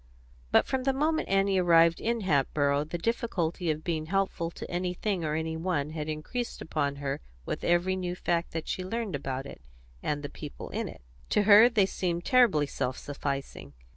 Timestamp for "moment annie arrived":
0.93-2.01